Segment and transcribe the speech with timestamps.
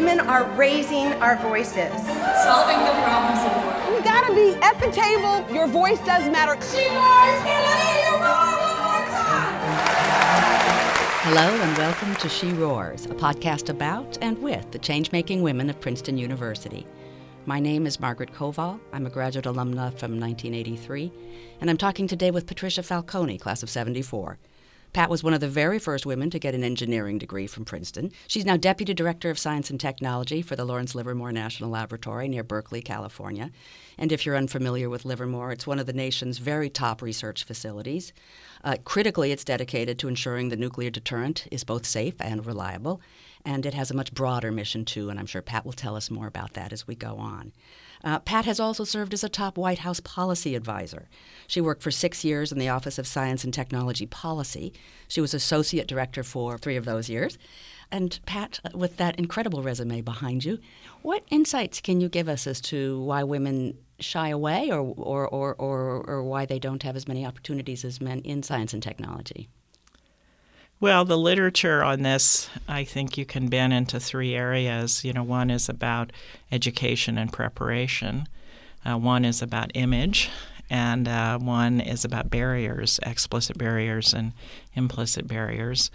[0.00, 1.92] women are raising our voices,
[2.42, 3.94] solving the problems of the world.
[3.94, 5.46] You gotta be at the table.
[5.54, 6.54] Your voice does matter.
[6.72, 9.60] She roars, can I hear you roar one more time?
[11.20, 15.78] Hello and welcome to She Roars, a podcast about and with the change-making women of
[15.82, 16.86] Princeton University.
[17.44, 18.80] My name is Margaret Koval.
[18.94, 21.12] I'm a graduate alumna from 1983,
[21.60, 24.38] and I'm talking today with Patricia Falcone, class of 74.
[24.92, 28.10] Pat was one of the very first women to get an engineering degree from Princeton.
[28.26, 32.42] She's now Deputy Director of Science and Technology for the Lawrence Livermore National Laboratory near
[32.42, 33.52] Berkeley, California.
[33.96, 38.12] And if you're unfamiliar with Livermore, it's one of the nation's very top research facilities.
[38.64, 43.00] Uh, critically, it's dedicated to ensuring the nuclear deterrent is both safe and reliable.
[43.44, 46.10] And it has a much broader mission, too, and I'm sure Pat will tell us
[46.10, 47.52] more about that as we go on.
[48.02, 51.08] Uh, Pat has also served as a top White House policy advisor.
[51.46, 54.72] She worked for six years in the Office of Science and Technology Policy.
[55.08, 57.38] She was associate director for three of those years.
[57.90, 60.58] And Pat, uh, with that incredible resume behind you,
[61.02, 65.54] what insights can you give us as to why women shy away or, or, or,
[65.56, 69.48] or, or why they don't have as many opportunities as men in science and technology?
[70.82, 75.04] Well, the literature on this, I think you can bend into three areas.
[75.04, 76.10] You know, one is about
[76.50, 78.26] education and preparation,
[78.86, 80.30] uh, one is about image,
[80.70, 84.32] and uh, one is about barriers, explicit barriers and
[84.74, 85.90] implicit barriers.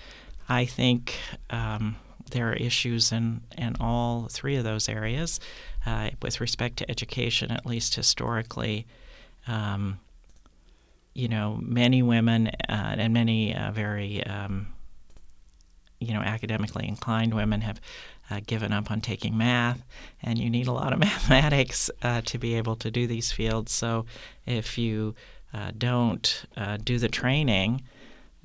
[0.48, 1.18] I think
[1.50, 1.96] um,
[2.30, 5.40] there are issues in, in all three of those areas.
[5.84, 8.86] Uh, with respect to education, at least historically,
[9.48, 10.00] um,
[11.16, 14.68] you know, many women uh, and many uh, very um,
[16.00, 17.80] you know, academically inclined women have
[18.30, 19.84] uh, given up on taking math,
[20.22, 23.72] and you need a lot of mathematics uh, to be able to do these fields.
[23.72, 24.06] So
[24.46, 25.16] if you
[25.54, 27.84] uh, don't uh, do the training,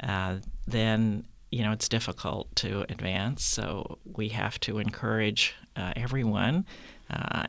[0.02, 3.44] uh, then you know it's difficult to advance.
[3.44, 6.66] So we have to encourage uh, everyone.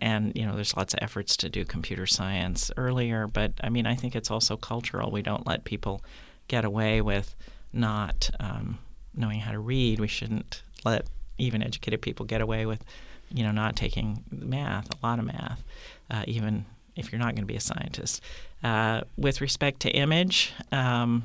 [0.01, 3.85] and you know, there's lots of efforts to do computer science earlier, but I mean,
[3.85, 5.11] I think it's also cultural.
[5.11, 6.03] We don't let people
[6.47, 7.35] get away with
[7.71, 8.79] not um,
[9.15, 9.99] knowing how to read.
[9.99, 11.05] We shouldn't let
[11.37, 12.83] even educated people get away with,
[13.29, 15.63] you know, not taking math, a lot of math,
[16.09, 18.21] uh, even if you're not going to be a scientist.
[18.63, 21.23] Uh, with respect to image, um,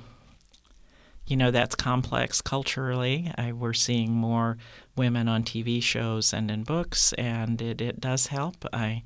[1.26, 3.32] you know, that's complex culturally.
[3.36, 4.58] I, we're seeing more
[4.96, 8.64] women on TV shows and in books, and it, it does help.
[8.72, 9.02] I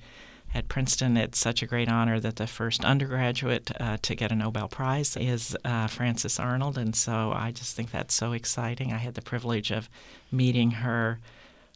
[0.53, 4.35] at Princeton, it's such a great honor that the first undergraduate uh, to get a
[4.35, 8.93] Nobel Prize is uh, Frances Arnold, and so I just think that's so exciting.
[8.93, 9.89] I had the privilege of
[10.33, 11.21] meeting her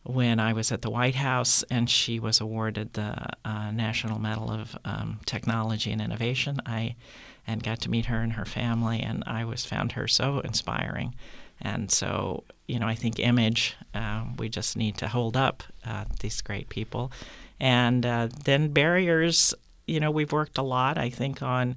[0.02, 3.14] when I was at the White House, and she was awarded the
[3.44, 6.60] uh, National Medal of um, Technology and Innovation.
[6.66, 6.96] I
[7.46, 11.14] and got to meet her and her family, and I was found her so inspiring.
[11.60, 16.04] And so, you know, I think image, uh, we just need to hold up uh,
[16.20, 17.12] these great people
[17.64, 19.54] and uh, then barriers,
[19.86, 21.76] you know, we've worked a lot, I think, on,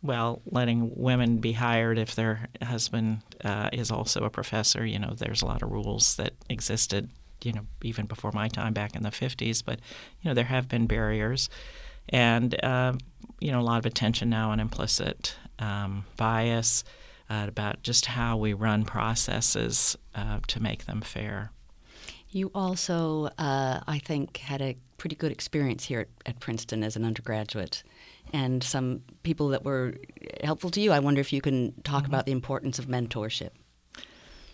[0.00, 4.86] well, letting women be hired if their husband uh, is also a professor.
[4.86, 7.10] You know, there's a lot of rules that existed,
[7.42, 9.80] you know, even before my time back in the 50s, but,
[10.22, 11.50] you know, there have been barriers.
[12.10, 12.92] And, uh,
[13.40, 16.84] you know, a lot of attention now on implicit um, bias.
[17.30, 21.52] Uh, about just how we run processes uh, to make them fair.
[22.30, 26.96] You also, uh, I think, had a pretty good experience here at, at, Princeton as
[26.96, 27.82] an undergraduate,
[28.32, 29.94] and some people that were
[30.42, 30.92] helpful to you.
[30.92, 32.12] I wonder if you can talk mm-hmm.
[32.12, 33.50] about the importance of mentorship.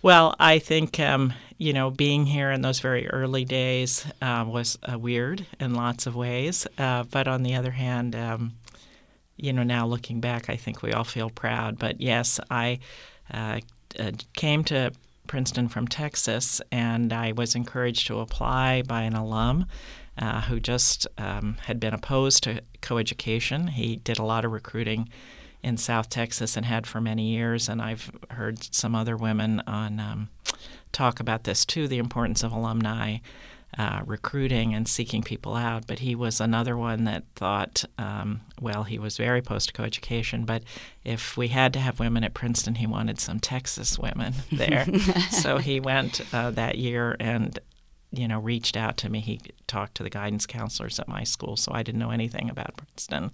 [0.03, 4.79] Well, I think um, you know being here in those very early days uh, was
[4.89, 8.53] uh, weird in lots of ways, uh, but on the other hand, um,
[9.37, 11.79] you know now looking back, I think we all feel proud.
[11.79, 12.81] But yes, I
[13.33, 13.61] uh,
[13.99, 14.93] uh, came to
[15.27, 19.67] Princeton from Texas, and I was encouraged to apply by an alum
[20.19, 23.71] uh, who just um, had been opposed to coeducation.
[23.71, 25.09] He did a lot of recruiting
[25.63, 29.99] in South Texas and had for many years, and I've heard some other women on
[29.99, 30.29] um,
[30.93, 33.19] talk about this too the importance of alumni.
[33.77, 38.85] Uh, recruiting and seeking people out, but he was another one that thought, um, well,
[38.85, 40.63] he was very post coeducation, but
[41.03, 44.87] if we had to have women at Princeton, he wanted some Texas women there.
[45.31, 47.59] so he went uh, that year and
[48.13, 49.21] you know, reached out to me.
[49.21, 52.77] He talked to the guidance counselors at my school, so I didn't know anything about
[52.77, 53.33] Princeton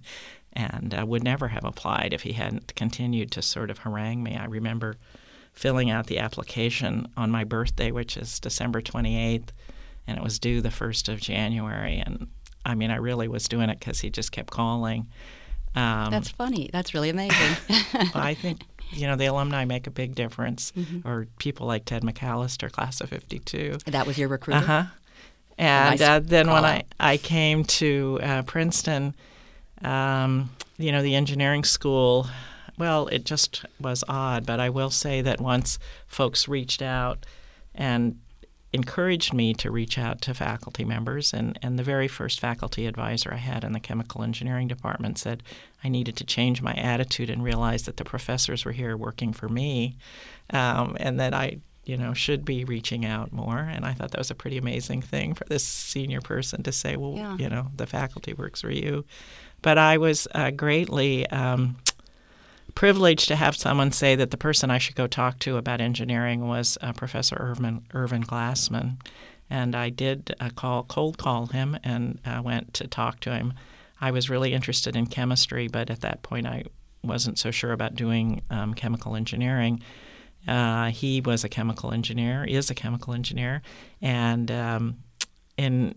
[0.53, 4.35] and uh, would never have applied if he hadn't continued to sort of harangue me.
[4.35, 4.97] I remember
[5.53, 9.49] filling out the application on my birthday, which is December 28th,
[10.07, 12.01] and it was due the 1st of January.
[12.05, 12.27] And
[12.65, 15.07] I mean, I really was doing it because he just kept calling.
[15.75, 16.69] Um, That's funny.
[16.71, 17.55] That's really amazing.
[18.13, 18.61] I think
[18.91, 21.07] you know, the alumni make a big difference, mm-hmm.
[21.07, 23.79] or people like Ted McAllister, class of 52.
[23.87, 24.59] That was your recruiter?
[24.59, 24.83] Uh huh.
[25.57, 26.83] And Nice uh, then when I.
[26.99, 29.15] I came to uh, Princeton,
[29.83, 32.27] um, you know, the engineering school,
[32.77, 34.45] well, it just was odd.
[34.45, 35.77] But I will say that once
[36.07, 37.25] folks reached out
[37.75, 38.19] and
[38.73, 43.33] encouraged me to reach out to faculty members, and, and the very first faculty advisor
[43.33, 45.43] I had in the chemical engineering department said
[45.83, 49.49] I needed to change my attitude and realize that the professors were here working for
[49.49, 49.97] me,
[50.51, 53.57] um, and that I you know should be reaching out more.
[53.57, 56.95] And I thought that was a pretty amazing thing for this senior person to say,
[56.95, 57.37] well, Yeah.
[57.37, 59.03] you know, the faculty works for you.
[59.63, 61.77] But I was uh, greatly um,
[62.75, 66.47] privileged to have someone say that the person I should go talk to about engineering
[66.47, 68.97] was uh, Professor Irvin, Irvin Glassman.
[69.49, 73.53] And I did uh, call, cold call him and uh, went to talk to him.
[73.99, 76.63] I was really interested in chemistry, but at that point I
[77.03, 79.81] wasn't so sure about doing um, chemical engineering.
[80.47, 83.61] Uh, he was a chemical engineer, is a chemical engineer,
[84.01, 84.97] and um,
[85.57, 85.95] in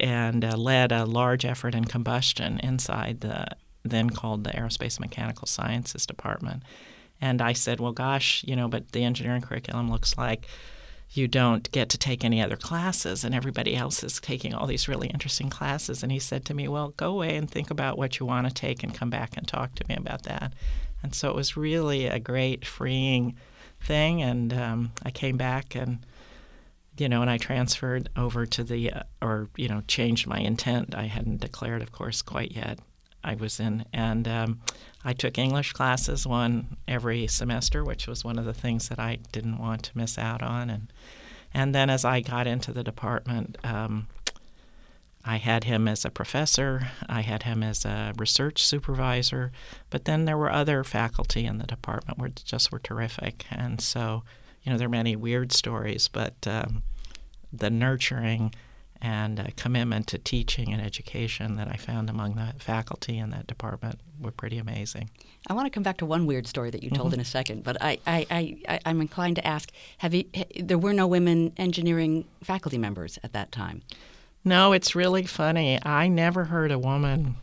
[0.00, 3.46] and uh, led a large effort in combustion inside the
[3.90, 6.62] then called the Aerospace Mechanical Sciences Department.
[7.20, 10.46] And I said, well, gosh, you know, but the engineering curriculum looks like
[11.10, 14.88] you don't get to take any other classes, and everybody else is taking all these
[14.88, 16.02] really interesting classes.
[16.02, 18.52] And he said to me, well, go away and think about what you want to
[18.52, 20.52] take and come back and talk to me about that.
[21.02, 23.36] And so it was really a great freeing
[23.80, 24.22] thing.
[24.22, 26.04] And um, I came back and
[27.00, 30.94] you know, and I transferred over to the, uh, or, you know, changed my intent.
[30.94, 32.80] I hadn't declared, of course, quite yet.
[33.24, 34.60] I was in, and um,
[35.04, 39.18] I took English classes, one every semester, which was one of the things that I
[39.32, 40.70] didn't want to miss out on.
[40.70, 40.92] And,
[41.52, 44.06] and then as I got into the department, um,
[45.24, 49.52] I had him as a professor, I had him as a research supervisor,
[49.90, 53.44] but then there were other faculty in the department who just were terrific.
[53.50, 54.22] And so,
[54.62, 56.82] you know, there are many weird stories, but um,
[57.52, 58.54] the nurturing
[59.00, 63.46] and uh, commitment to teaching and education that I found among the faculty in that
[63.46, 65.10] department were pretty amazing.
[65.46, 67.62] I want to come back to one weird story that you told in a second,
[67.62, 68.26] but I, I,
[68.68, 70.24] I, I'm inclined to ask: Have you?
[70.58, 73.82] There were no women engineering faculty members at that time.
[74.44, 75.78] No, it's really funny.
[75.84, 77.36] I never heard a woman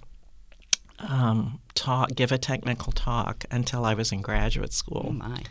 [1.00, 5.08] um, talk, give a technical talk until I was in graduate school.
[5.10, 5.44] Oh my!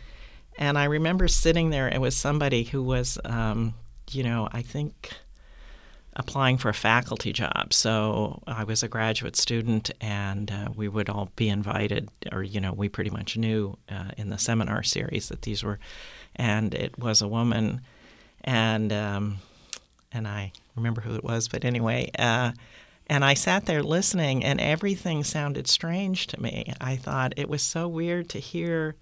[0.57, 1.87] And I remember sitting there.
[1.87, 3.73] It was somebody who was, um,
[4.11, 5.11] you know, I think
[6.15, 7.73] applying for a faculty job.
[7.73, 12.61] So I was a graduate student, and uh, we would all be invited, or you
[12.61, 15.79] know, we pretty much knew uh, in the seminar series that these were,
[16.35, 17.81] and it was a woman,
[18.43, 19.37] and um,
[20.11, 22.11] and I remember who it was, but anyway.
[22.17, 22.51] Uh,
[23.07, 26.73] and I sat there listening, and everything sounded strange to me.
[26.81, 28.95] I thought it was so weird to hear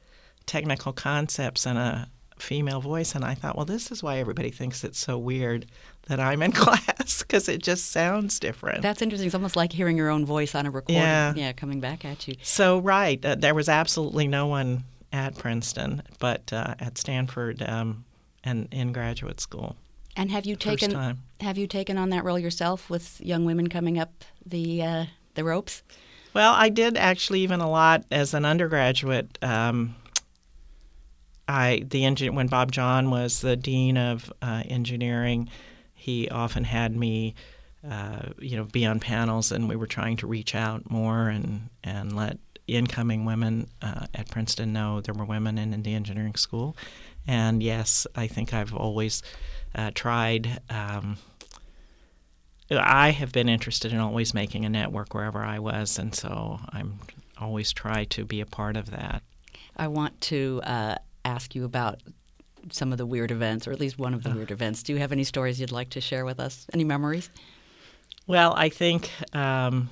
[0.46, 2.10] technical concepts in a
[2.44, 5.66] female voice, and I thought, well, this is why everybody thinks it's so weird
[6.08, 8.82] that I'm in class because it just sounds different.
[8.82, 9.28] That's interesting.
[9.28, 11.02] It's almost like hearing your own voice on a recording.
[11.02, 11.54] Yeah.
[11.54, 12.36] coming back at you.
[12.44, 18.04] so right, uh, there was absolutely no one at Princeton, but uh, at Stanford um,
[18.44, 19.76] and in graduate school.
[20.16, 23.98] And have you taken have you taken on that role yourself with young women coming
[23.98, 25.82] up the uh, the ropes?
[26.34, 29.38] Well, I did actually even a lot as an undergraduate.
[29.42, 29.96] Um,
[31.48, 35.50] I the when Bob Jahn was the dean of uh, engineering,
[35.94, 37.36] he often had me,
[37.90, 41.70] uh, you know, be on panels, and we were trying to reach out more and
[41.84, 46.36] and let incoming women uh, at Princeton know there were women in, in the engineering
[46.36, 46.78] school.
[47.28, 49.22] And yes, I think I've always
[49.76, 50.62] uh, tried.
[50.70, 51.18] Um,
[52.72, 57.00] I have been interested in always making a network wherever I was, and so I'm
[57.38, 59.24] always try to be a part of that.
[59.76, 62.02] I want to uh, ask you about
[62.72, 64.84] some of the weird events, or at least one of the weird events.
[64.84, 66.66] Do you have any stories you'd like to share with us?
[66.74, 67.30] Any memories?
[68.26, 69.90] Well, I think, um,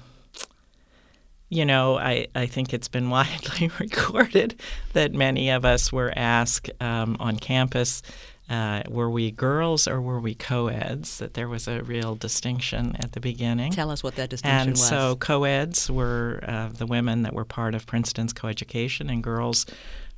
[1.50, 4.60] you know, I, I think it's been widely recorded
[4.94, 8.02] that many of us were asked um, on campus,
[8.50, 11.20] uh, were we girls or were we co-eds?
[11.20, 13.72] That there was a real distinction at the beginning.
[13.72, 14.88] Tell us what that distinction and was.
[14.88, 19.66] so co-eds were uh, the women that were part of Princeton's coeducation, and girls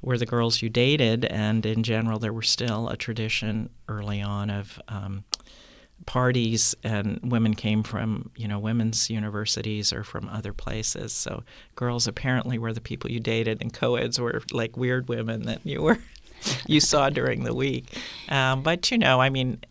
[0.04, 1.26] were the girls you dated.
[1.26, 5.24] And in general, there were still a tradition early on of um,
[6.06, 11.14] parties, and women came from you know women's universities or from other places.
[11.14, 11.44] So
[11.76, 15.82] girls apparently were the people you dated, and co-eds were like weird women that you
[15.82, 16.00] were
[16.68, 17.98] you saw during the week.
[18.30, 19.62] Um, but you know, I mean,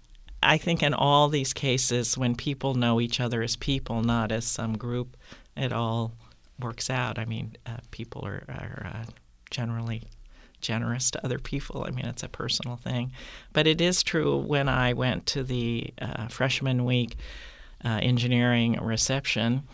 [0.42, 4.44] I think in all these cases, when people know each other as people, not as
[4.44, 5.16] some group,
[5.56, 6.14] it all
[6.58, 7.18] works out.
[7.18, 9.04] I mean, uh, people are, are uh,
[9.50, 10.04] generally
[10.62, 11.84] generous to other people.
[11.86, 13.12] I mean, it's a personal thing.
[13.52, 17.16] But it is true when I went to the uh, freshman week
[17.84, 19.64] uh, engineering reception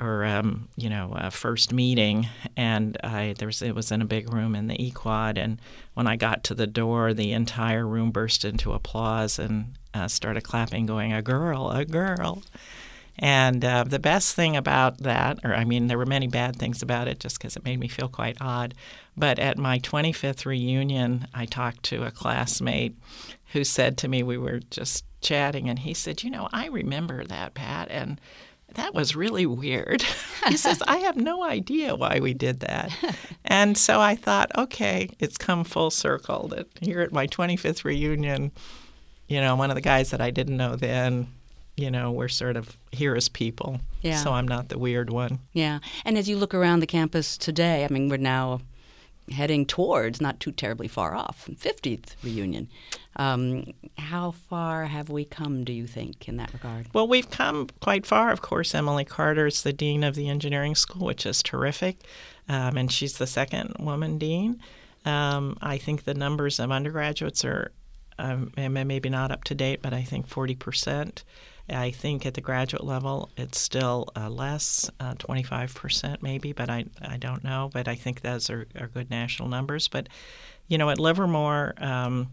[0.00, 4.06] or um, you know uh, first meeting, and I there was it was in a
[4.06, 5.60] big room in the E-Quad, and
[5.94, 10.42] when I got to the door, the entire room burst into applause and uh, started
[10.42, 12.42] clapping, going, "A girl, a girl."
[13.18, 16.82] And uh, the best thing about that, or I mean, there were many bad things
[16.82, 18.74] about it just because it made me feel quite odd.
[19.16, 22.96] But at my 25th reunion, I talked to a classmate
[23.52, 27.24] who said to me, we were just chatting, and he said, You know, I remember
[27.24, 28.20] that, Pat, and
[28.74, 30.02] that was really weird.
[30.48, 32.90] he says, I have no idea why we did that.
[33.44, 38.52] and so I thought, okay, it's come full circle that here at my 25th reunion,
[39.28, 41.28] you know, one of the guys that I didn't know then,
[41.76, 43.80] you know, we're sort of here as people.
[44.02, 44.16] Yeah.
[44.16, 45.40] So I'm not the weird one.
[45.52, 45.80] Yeah.
[46.04, 48.60] And as you look around the campus today, I mean, we're now
[49.30, 52.68] heading towards, not too terribly far off, 50th reunion.
[53.16, 56.86] Um, how far have we come, do you think, in that regard?
[56.92, 58.30] Well, we've come quite far.
[58.30, 62.04] Of course, Emily Carter is the dean of the engineering school, which is terrific,
[62.48, 64.60] um, and she's the second woman dean.
[65.04, 67.72] Um, I think the numbers of undergraduates are
[68.18, 71.24] um, maybe not up to date, but I think 40 percent.
[71.68, 76.86] I think at the graduate level, it's still uh, less, uh, 25% maybe, but I,
[77.02, 77.70] I don't know.
[77.72, 79.88] But I think those are, are good national numbers.
[79.88, 80.08] But,
[80.68, 82.28] you know, at Livermore, um,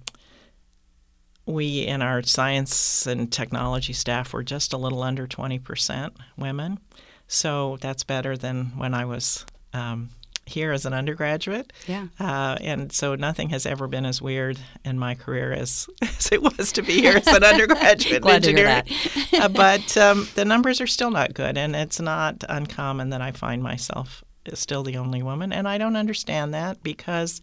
[1.46, 6.80] we in our science and technology staff were just a little under 20% women.
[7.28, 10.10] So that's better than when I was um,
[10.46, 11.72] here as an undergraduate.
[11.88, 12.08] Yeah.
[12.20, 16.42] Uh, and so nothing has ever been as weird in my career as, as it
[16.42, 18.82] was to be here as an undergraduate Glad engineer.
[18.82, 19.42] To hear that.
[19.42, 23.32] uh, but um, the numbers are still not good, and it's not uncommon that I
[23.32, 24.24] find myself
[24.54, 25.54] still the only woman.
[25.54, 27.42] And I don't understand that because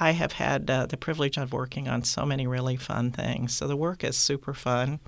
[0.00, 3.54] I have had uh, the privilege of working on so many really fun things.
[3.54, 5.00] So the work is super fun.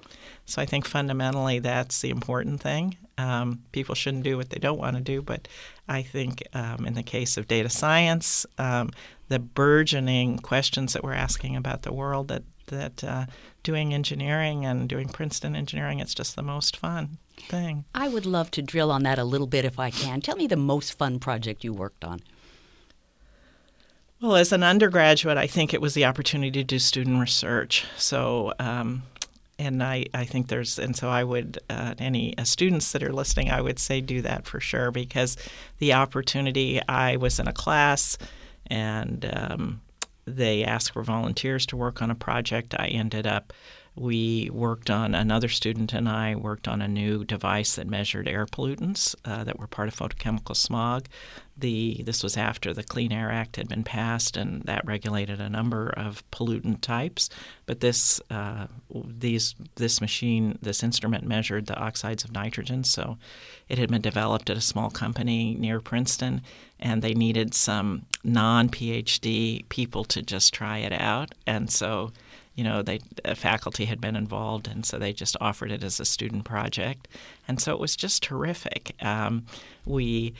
[0.44, 2.96] So I think fundamentally that's the important thing.
[3.16, 5.48] Um, people shouldn't do what they don't want to do, but
[5.88, 8.90] I think um, in the case of data science, um,
[9.28, 13.26] the burgeoning questions that we're asking about the world, that that uh,
[13.62, 17.84] doing engineering and doing Princeton engineering, it's just the most fun thing.
[17.94, 20.20] I would love to drill on that a little bit if I can.
[20.20, 22.20] Tell me the most fun project you worked on.
[24.24, 27.84] Well, as an undergraduate, I think it was the opportunity to do student research.
[27.98, 29.02] So, um,
[29.58, 33.12] and I, I think there's, and so I would, uh, any uh, students that are
[33.12, 35.36] listening, I would say do that for sure because
[35.76, 38.16] the opportunity, I was in a class
[38.68, 39.82] and um,
[40.24, 42.74] they asked for volunteers to work on a project.
[42.78, 43.52] I ended up
[43.96, 48.44] we worked on another student and I worked on a new device that measured air
[48.44, 51.06] pollutants uh, that were part of photochemical smog.
[51.56, 55.48] The this was after the Clean Air Act had been passed, and that regulated a
[55.48, 57.30] number of pollutant types.
[57.66, 62.82] But this uh, these this machine this instrument measured the oxides of nitrogen.
[62.82, 63.18] So
[63.68, 66.42] it had been developed at a small company near Princeton,
[66.80, 72.10] and they needed some non-PhD people to just try it out, and so
[72.54, 73.00] you know, they
[73.34, 77.08] faculty had been involved, and so they just offered it as a student project,
[77.48, 78.94] and so it was just terrific.
[79.00, 79.46] Um,
[79.84, 80.34] we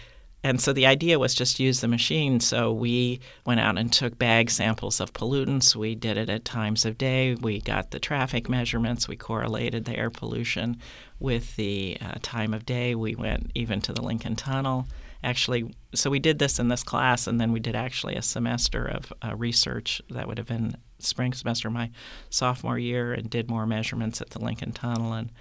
[0.44, 2.38] and so the idea was just use the machine.
[2.38, 5.75] So we went out and took bag samples of pollutants.
[5.75, 7.35] We did it at times of day.
[7.35, 9.09] We got the traffic measurements.
[9.09, 10.76] We correlated the air pollution
[11.18, 12.94] with the uh, time of day.
[12.94, 14.87] We went even to the Lincoln Tunnel.
[15.25, 18.85] Actually, so we did this in this class, and then we did actually a semester
[18.85, 21.90] of uh, research that would have been spring semester my
[22.31, 25.33] sophomore year and did more measurements at the Lincoln Tunnel and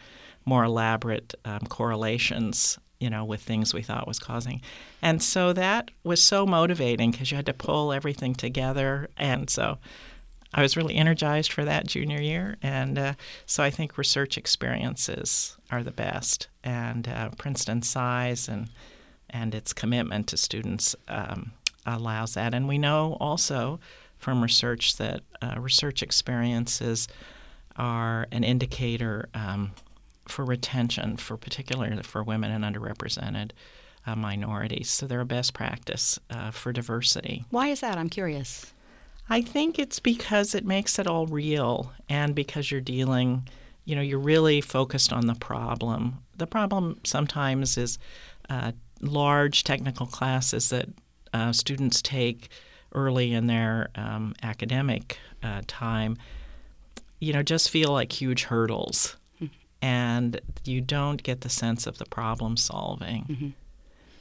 [0.45, 4.61] more elaborate um, correlations you know with things we thought was causing.
[5.01, 9.09] And so that was so motivating because you had to pull everything together.
[9.17, 9.77] And so
[10.55, 12.55] i was really energized for that junior year.
[12.61, 13.13] And uh,
[13.45, 16.47] so i think research experiences are the best.
[16.63, 18.69] And uh, princeton's size and
[19.33, 21.51] and its commitment to students um,
[21.85, 23.79] allows that and we know also
[24.17, 27.07] from research that uh, research experiences
[27.75, 29.73] are an indicator um,
[30.27, 33.51] for retention, for particularly for women and underrepresented
[34.05, 34.89] uh, minorities.
[34.89, 37.45] So they're a best practice uh, for diversity.
[37.49, 37.97] Why is that?
[37.97, 38.73] I'm curious.
[39.29, 43.47] I think it's because it makes it all real, and because you're dealing,
[43.85, 46.19] you know, you're really focused on the problem.
[46.37, 47.97] The problem sometimes is
[48.49, 50.89] uh, large technical classes that
[51.33, 52.49] uh, students take
[52.93, 56.17] early in their um, academic uh, time,
[57.19, 59.17] you know, just feel like huge hurdles.
[59.41, 59.53] Mm-hmm.
[59.81, 63.23] And you don't get the sense of the problem solving.
[63.23, 63.49] Mm-hmm.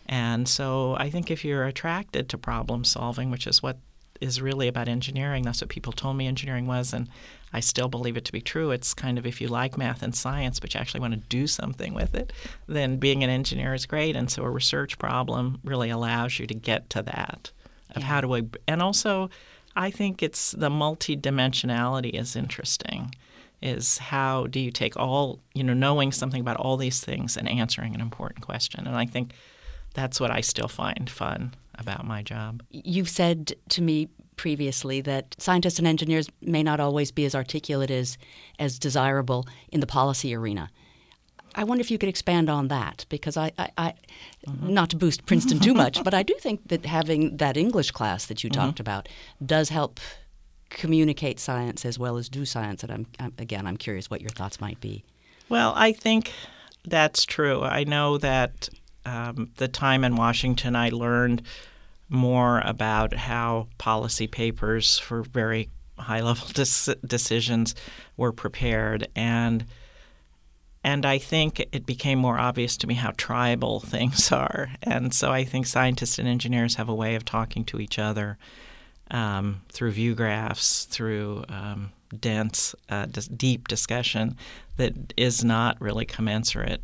[0.06, 3.78] And so I think if you're attracted to problem solving, which is what
[4.22, 5.42] is really about engineering.
[5.42, 7.08] That's what people told me engineering was, and
[7.52, 8.70] I still believe it to be true.
[8.70, 11.46] It's kind of if you like math and science, but you actually want to do
[11.46, 12.32] something with it,
[12.66, 14.14] then being an engineer is great.
[14.16, 17.50] And so a research problem really allows you to get to that
[17.94, 18.08] of Yeah.
[18.08, 19.28] how do I, and also
[19.74, 23.14] I think it's the multidimensionality is interesting.
[23.60, 27.48] Is how do you take all, you know, knowing something about all these things and
[27.48, 28.86] answering an important question?
[28.86, 29.34] And I think
[29.94, 32.62] that's what I still find fun about my job.
[32.70, 37.90] You've said to me previously that scientists and engineers may not always be as articulate
[37.90, 38.18] as,
[38.58, 40.70] as desirable in the policy arena.
[41.54, 43.94] I wonder if you could expand on that because I, I, I
[44.46, 44.72] mm-hmm.
[44.72, 48.26] not to boost Princeton too much, but I do think that having that English class
[48.26, 48.60] that you mm-hmm.
[48.60, 49.08] talked about
[49.44, 50.00] does help
[50.70, 52.82] communicate science as well as do science.
[52.82, 55.04] And I'm, I'm again, I'm curious what your thoughts might be.
[55.48, 56.32] Well, I think
[56.84, 57.62] that's true.
[57.62, 58.70] I know that
[59.04, 61.42] um, the time in Washington, I learned
[62.08, 65.68] more about how policy papers for very
[65.98, 67.74] high level dis- decisions
[68.16, 69.64] were prepared and
[70.84, 74.70] and I think it became more obvious to me how tribal things are.
[74.82, 78.36] And so I think scientists and engineers have a way of talking to each other
[79.10, 84.36] um, through view graphs, through um, dense, uh, dis- deep discussion
[84.76, 86.82] that is not really commensurate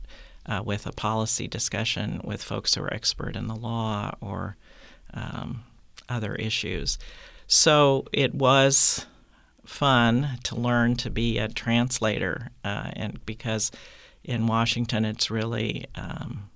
[0.49, 4.57] uh, with a policy discussion with folks who are expert in the law or
[5.13, 5.63] um,
[6.09, 6.99] other issues.
[7.47, 9.07] So it was
[9.65, 13.71] fun to learn to be a translator, uh, and because
[14.25, 16.51] in Washington it's really, um,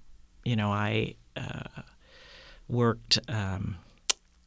[0.45, 1.83] you know, I uh,
[2.69, 3.77] worked um,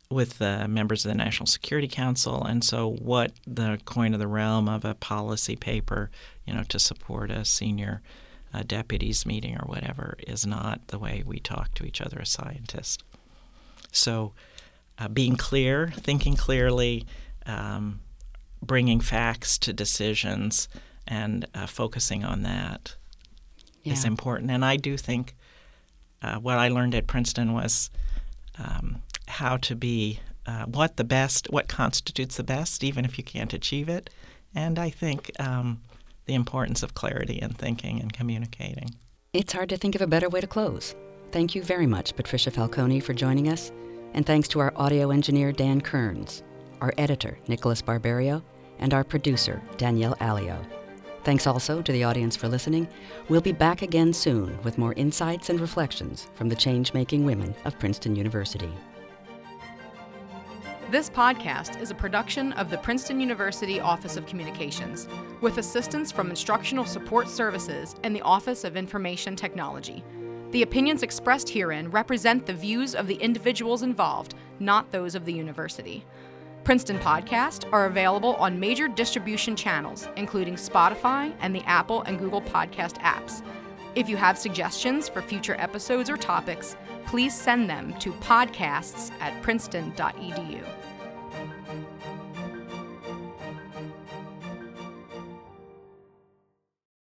[0.09, 4.27] with the members of the National Security Council, and so what the coin of the
[4.27, 6.09] realm of a policy paper,
[6.45, 8.01] you know, to support a senior
[8.55, 12.29] uh, deputies meeting or whatever is not the way we talk to each other as
[12.29, 13.03] scientists.
[13.91, 14.33] So,
[14.97, 17.05] uh, being clear, thinking clearly,
[17.45, 17.99] um,
[18.61, 20.67] bringing facts to decisions,
[21.07, 22.95] and uh, focusing on that
[23.83, 24.07] is Yeah.
[24.07, 24.51] important.
[24.51, 25.35] And I do think
[26.21, 27.89] uh, what I learned at Princeton was
[28.57, 33.23] um, how to be uh, what the best, what constitutes the best, even if you
[33.23, 34.09] can't achieve it.
[34.55, 35.81] And I think um,
[36.25, 38.95] the importance of clarity in thinking and communicating.
[39.33, 40.95] It's hard to think of a better way to close.
[41.31, 43.71] Thank you very much, Patricia Falcone, for joining us.
[44.13, 46.43] And thanks to our audio engineer, Dan Kearns,
[46.79, 48.43] our editor, Nicholas Barbario,
[48.79, 50.61] and our producer, Danielle Alio.
[51.25, 52.87] Thanks also to the audience for listening.
[53.29, 57.55] We'll be back again soon with more insights and reflections from the change making women
[57.65, 58.71] of Princeton University.
[60.91, 65.07] This podcast is a production of the Princeton University Office of Communications,
[65.41, 70.03] with assistance from Instructional Support Services and the Office of Information Technology.
[70.51, 75.33] The opinions expressed herein represent the views of the individuals involved, not those of the
[75.33, 76.05] university.
[76.63, 82.43] Princeton podcasts are available on major distribution channels, including Spotify and the Apple and Google
[82.43, 83.41] Podcast apps.
[83.95, 86.75] If you have suggestions for future episodes or topics,
[87.07, 90.63] please send them to podcasts at princeton.edu.